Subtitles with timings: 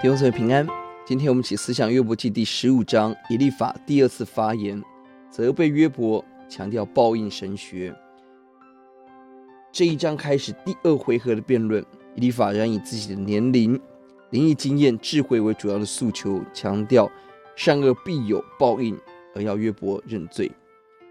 [0.00, 0.66] 弟兄姊妹平安，
[1.04, 4.82] 今天我们起思想约伯记第十五章，以利法第二次发言，
[5.28, 7.94] 责备约伯，强调报应神学。
[9.70, 11.84] 这一章开始第二回合的辩论，
[12.14, 13.78] 以利法仍以自己的年龄、
[14.30, 17.06] 灵异经验、智慧为主要的诉求，强调
[17.54, 18.98] 善恶必有报应，
[19.34, 20.50] 而要约伯认罪。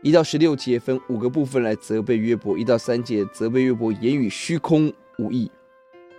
[0.02, 5.52] 一到十六节分五个部分来责备约伯，一到三节责备约伯言语虚空无益，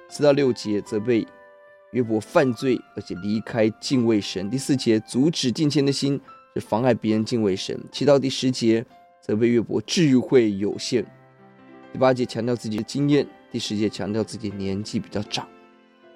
[0.08, 1.26] 四到六节责备。
[1.92, 4.48] 约伯犯罪，而且离开敬畏神。
[4.48, 6.20] 第四节阻止敬虔的心，
[6.54, 7.78] 是妨碍别人敬畏神。
[7.90, 8.84] 七到第十节
[9.20, 11.04] 责备约伯智慧有限。
[11.92, 13.26] 第八节强调自己的经验。
[13.52, 15.48] 第十节强调自己年纪比较长。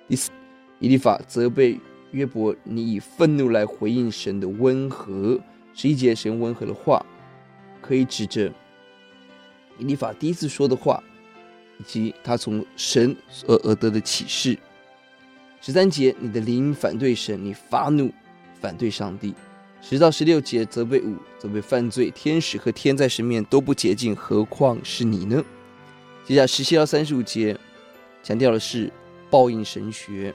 [0.06, 0.30] 第四，
[0.78, 1.80] 以利法责备
[2.12, 5.40] 约伯，你以愤怒来回应神的温和。
[5.72, 7.04] 十一节神温和的话，
[7.80, 8.52] 可以指着
[9.80, 11.02] 以利法第一次说的话，
[11.80, 13.16] 以及他从神
[13.48, 14.56] 而而得的启示。
[15.66, 18.12] 十三节，你的灵反对神，你发怒
[18.60, 19.32] 反对上帝。
[19.80, 25.42] 十到十六节责备五，责备犯罪，天使和天在神面都不洁净，何况是你呢？
[26.26, 27.58] 接下来十七到三十五节
[28.22, 28.92] 强调的是
[29.30, 30.34] 报应神学，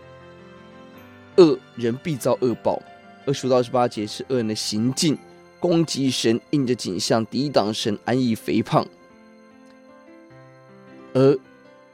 [1.37, 2.81] 恶人必遭恶报。
[3.27, 5.15] 二十五到二十八节是恶人的行径，
[5.59, 8.83] 攻击神，应着景象，抵挡神，安逸肥胖，
[11.13, 11.39] 而。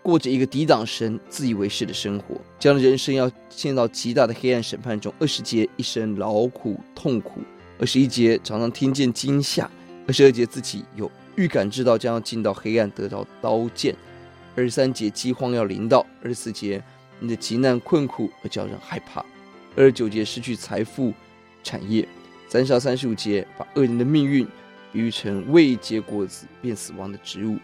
[0.05, 5.11] 过着一个抵挡神、自以为是的生活，这样的人生要陷到极大的黑暗审判中。
[5.17, 7.41] 二十节一生劳苦痛苦，
[7.79, 9.67] 二十一节常常听见惊吓，
[10.05, 13.95] 二十二节自己有预感知道将要进到黑暗，得到刀剑。
[14.55, 16.79] 二十三节饥荒要临到，二十四节
[17.19, 19.25] 你的极难困苦而叫人害怕，
[19.75, 21.11] 二十九节失去财富
[21.63, 22.07] 产业，
[22.47, 24.45] 三十到三十五节把恶人的命运
[24.93, 27.57] 比喻成未结果子便死亡的植物。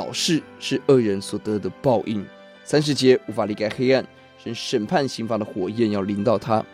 [0.00, 2.24] 早逝是恶人所得的报应。
[2.64, 4.02] 三十节无法离开黑暗，
[4.42, 6.64] 神审判刑罚的火焰要临到他。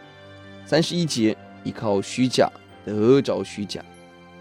[0.64, 2.48] 三十一节依靠虚假
[2.84, 3.84] 得着虚假。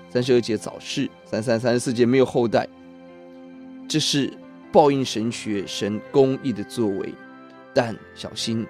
[0.07, 1.09] 三十二节早逝。
[1.25, 2.67] 三三三十四节没有后代。
[3.89, 4.31] 这是
[4.71, 7.11] 报应神学，神公义的作为。
[7.73, 8.67] 但小心，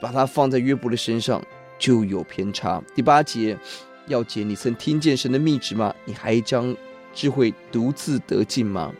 [0.00, 1.44] 把它放在约伯的身上
[1.80, 2.80] 就有偏差。
[2.94, 3.58] 第八节
[4.06, 5.92] 要解，你曾听见神的密旨吗？
[6.04, 6.72] 你还将
[7.12, 8.94] 智慧独自得尽吗？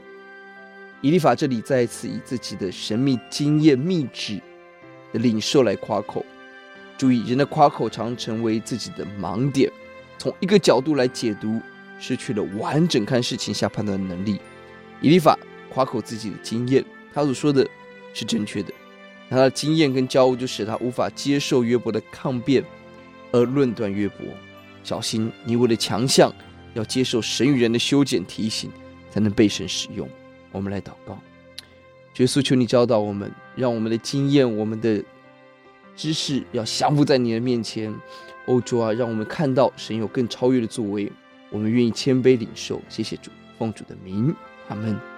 [1.03, 4.41] 以利法这里再一次以自己的神秘经验、秘旨
[5.13, 6.25] 的领受来夸口。
[6.99, 9.71] 注意，人的夸口常成为自己的盲点，
[10.17, 11.61] 从一个角度来解读，
[12.01, 14.41] 失去了完整看事情、下判断的能力。
[15.03, 16.83] 以利法夸口自己的经验，
[17.13, 17.69] 他所说的
[18.15, 18.73] 是正确的，
[19.29, 22.65] 他的经验跟骄傲就使他无法接受约伯的抗辩，
[23.31, 24.27] 而论断约伯。
[24.83, 26.33] 小心，你为了强项，
[26.73, 28.71] 要接受神与人的修剪提醒，
[29.11, 30.09] 才能被神使用。
[30.57, 31.19] 我们来祷告，
[32.17, 35.05] 耶稣，求你教导我们，让我们的经验、我们的
[35.95, 37.95] 知识要降服在你的面前。
[38.47, 41.11] 欧洲啊，让我们看到神有更超越的作为，
[41.51, 42.81] 我们愿意谦卑领受。
[42.89, 44.35] 谢谢主，奉主的名，
[44.69, 45.16] 阿门。